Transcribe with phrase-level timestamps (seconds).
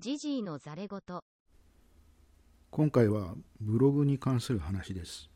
[0.00, 1.20] ジジイのざれ言。
[2.70, 5.28] 今回はブログに関する話です。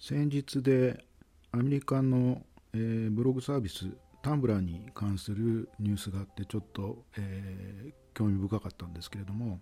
[0.00, 1.04] 先日で
[1.52, 2.40] アメリカの、
[2.72, 3.90] えーブログサービス
[4.22, 9.60] タンブラーに関するニュースがあってちょっと、えー興味深かったんですけれども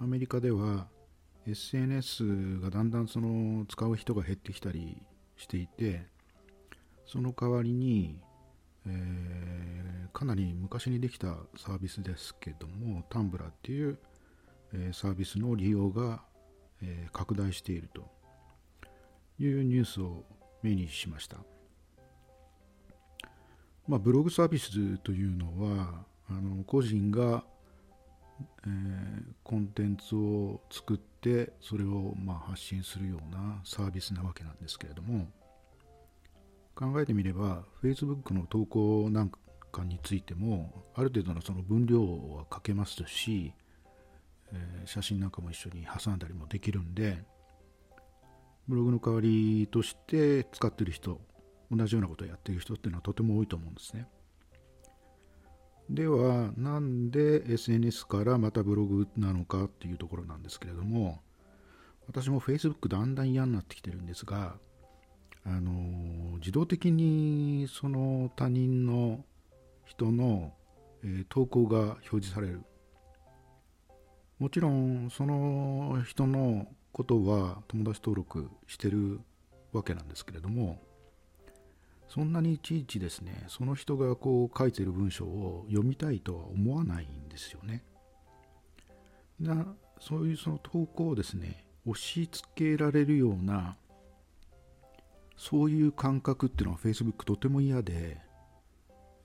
[0.00, 0.88] アメリカでは
[1.46, 4.96] SNS がだんだんその使う人が減ってきたり
[5.36, 6.06] していて
[7.06, 8.18] その代わりに、
[8.86, 13.98] えーかなり昔にできたサービスですけどもタンブラーっていう、
[14.72, 16.22] えーサービスの利用が、
[16.82, 18.02] えー拡大していると
[19.38, 20.24] いうニュースを
[20.62, 21.38] 目にしました、
[23.86, 27.44] まあ、ブログサービスというのはあの個人が、
[28.66, 35.26] えーコンテンツを作ってそれをまあ発信するようなサービスなわけなんですけれども
[36.80, 39.30] 考えてみれば Facebook の投稿なん
[39.70, 43.52] かについてもある程度のその分量はかけますし、
[44.52, 47.22] えー写真なんかも一緒に挟んだりもできるんで
[48.66, 51.20] ブログの代わりとして使ってる人
[51.70, 54.06] 同じようなことをやってる人っていうのはとても多いと思うんですね。
[55.90, 61.20] ではなんで SNS からまたブログなのかっていうところなんですけれども
[62.06, 64.54] 私も Facebook だんだん嫌になってきてるんですが
[65.50, 69.24] あの自動的にその他人の
[69.84, 70.52] 人の、
[71.02, 72.62] えー投稿が表示される。
[74.38, 79.20] もちろんその人のことは友達登録してる
[79.72, 80.80] わけなんですけれども
[82.08, 87.84] そんなにいちいちですねその人がこう書いてる文章を読みたいとは思わないんですよね。
[89.38, 89.66] な
[90.00, 93.76] そういうその投稿をですね押し付けられるような
[95.40, 98.20] そういう感覚っていうのは Facebook とても嫌で、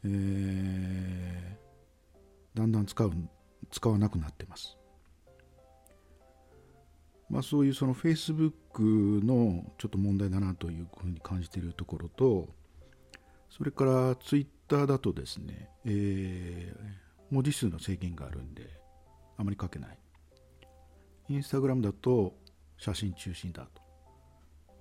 [0.05, 1.55] えー
[2.57, 3.11] だんだん使う
[3.69, 4.77] 使わなくなってます。
[7.29, 12.47] まあ、そういうその Facebook のちょっと問題だなというふうに感じているところと
[13.49, 18.69] それから Twitter だとですね、えー文字数の制限があるんで
[19.35, 19.97] あまり書けない。
[21.29, 22.33] Instagram だと
[22.77, 23.84] 写真中心だと。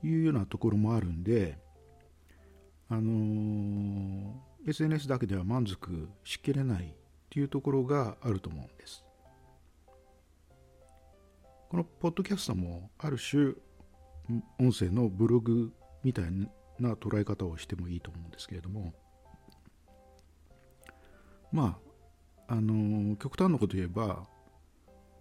[0.07, 1.59] いうようなところもあるんで
[2.89, 6.87] あのー SNS だけでは満足しきれないっ
[7.29, 9.05] ていうところがあると思うんです。
[11.69, 13.53] このポッドキャストもある種
[14.59, 15.73] 音声のブログ
[16.03, 16.25] みたい
[16.79, 18.95] な捉え方をしてもいいと思うんですけれども
[21.53, 21.79] ま
[22.47, 24.25] ああの極端なこと言えば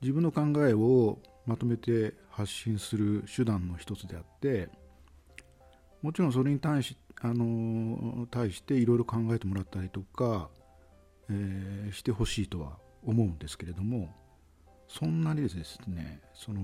[0.02, 4.70] 自分の考えをまとめて発信する手段の一つであって
[6.02, 10.50] もちろんそれに対しあの対していろいろ考えてもらったりとか、
[11.30, 14.10] えーしてほしいとは思うんですけれども
[14.88, 16.60] そんなにですねその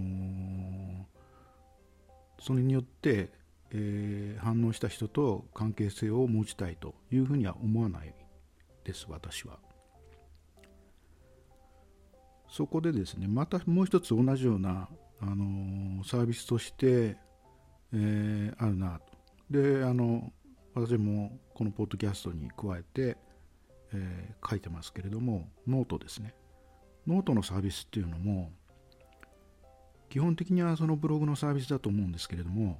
[2.41, 3.29] それによって、
[3.71, 8.13] えー反応した人と関係性を持ちたいというふうには思わない
[8.83, 9.59] です私は。
[12.49, 14.89] そこでですねまたもう一つ同じような、
[15.21, 17.17] あのサービスとして、
[17.93, 19.13] えーあるなと。
[19.49, 20.31] であの
[20.73, 23.17] 私もこのポッドキャストに加えて、
[23.93, 26.33] えー書いてますけれどもノートですね。
[27.07, 28.51] ノートのサービスっていうのも
[30.09, 32.79] 基本的にはそのブログのサービスだと思うんですけれども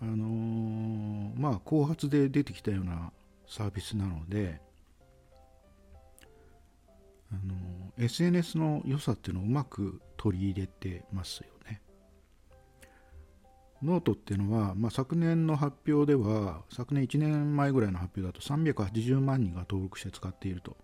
[0.00, 3.12] あのーまあ後発で出てきたような
[3.46, 4.60] サービスなので
[7.32, 11.82] あのー SNS の良さっていうのをうまく取り入れてますよね。
[13.82, 20.76] ノートっていうのは、まあ、昨年の発表では昨年1年前ぐらいの発表だと380万人が登録して使っていると。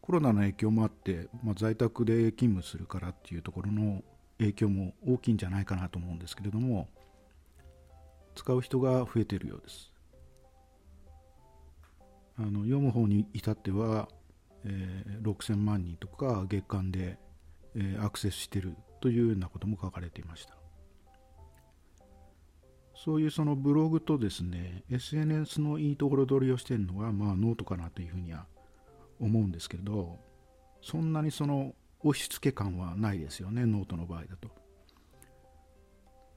[0.00, 4.02] コロナの影響もあって、まあ、在宅で勤務するからっていうところの
[4.38, 6.88] 影響も大きいんじゃないかなと思うんですけれども
[8.34, 9.92] 使う人が増えているようです。
[12.38, 14.08] あの読む方に至っては、
[14.64, 17.18] えー6000万人とか月間で、
[17.74, 20.58] えアクセスしてるというようなことも書かれていました。
[23.04, 28.44] そういうそのブログとですね SNS のいいところ取りをしてるのはまあノートかなというふうには
[29.20, 30.18] 思うんですけれど
[30.82, 34.48] そんなにその押し付け感はないですよねノートの場合だと。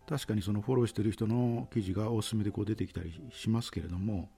[0.07, 4.29] 確かにそのフォローしてる人の記事がおすすめでこう出てきたりしますけれども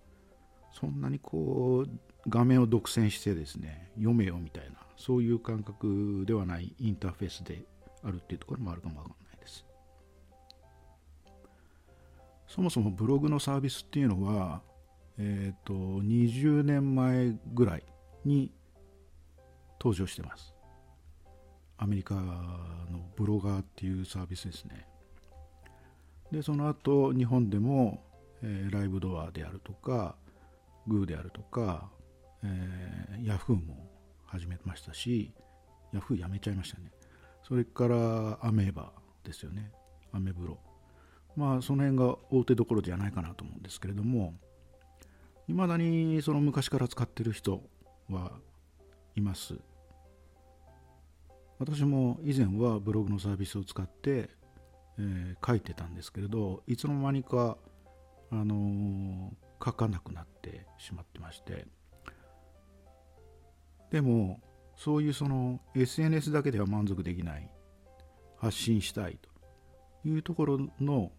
[0.71, 7.63] そんなにこう画面を独占してですね読めよみたいなそういう感覚ではないインターフェースで
[8.03, 9.65] あるっていうところもあるかもわかんないです。
[12.47, 14.61] そもそもブログのサービスっていうのは、
[15.17, 17.83] えー、と20年前ぐらい
[18.25, 18.51] に
[19.79, 20.53] 登場してます。
[21.77, 22.21] アメリカの
[23.15, 24.87] ブロガーっていうサービスですね。
[26.31, 28.03] でその後日本でも、
[28.41, 30.15] えー、ライブドアであるとか
[30.87, 31.89] グーであるとか、
[32.43, 33.89] えー、ヤフーも
[34.25, 35.31] 始めましたし
[35.93, 36.91] ヤフーやめちゃいましたね。
[37.43, 38.91] それからアメーバ
[39.23, 39.71] ですよね。
[40.11, 40.57] アメブロ
[41.35, 44.35] まあその辺が大手どころじゃないかなと思うんですけれども
[45.47, 47.61] いまだにその昔から使ってる人
[48.09, 48.31] は
[49.15, 49.55] います。
[51.59, 54.29] 私も以前はブログのサービスを使って、
[54.97, 57.57] えー、書いてたんですけれどいつの間にか、
[58.31, 61.65] あのー、書かなくなってしまってまして。
[63.93, 64.39] でも
[64.75, 67.47] そういうその SNS だけでは満足できない
[68.37, 71.11] 発信したいというところの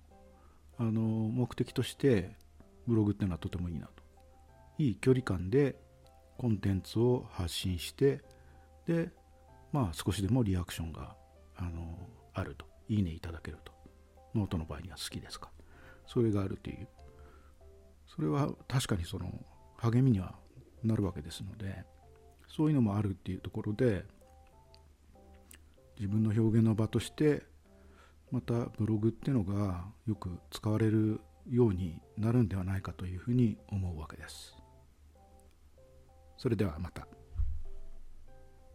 [0.77, 2.37] あの目的として
[2.89, 4.03] ブログっていうのはとてもいいなと。
[4.77, 5.77] いい距離感で
[6.37, 8.23] コンテンツを発信して
[8.89, 9.11] で
[9.73, 11.15] まあ少しでもリアクションが
[11.57, 11.97] あの
[12.35, 12.67] あると。
[12.89, 13.73] いいねいただけると。
[14.35, 15.49] ノートの場合にはスキですか。
[16.09, 16.89] それがあるという。
[18.05, 19.31] それは確かにその
[19.77, 20.35] 励みには
[20.83, 21.85] なるわけですので
[22.55, 24.05] そういうのもあるっていうところで
[25.99, 27.43] 自分の表現の場として
[28.31, 31.21] またブログっていうのがよく使われる
[31.51, 34.57] ようになるんではないかというふうに思うわけです。
[36.37, 37.07] それではまた。